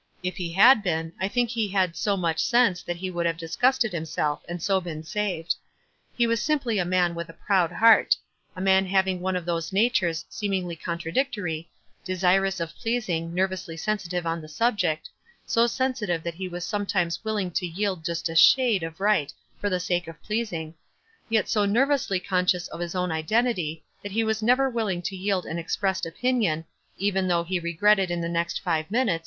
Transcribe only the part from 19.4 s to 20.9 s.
for the sake of pleasing—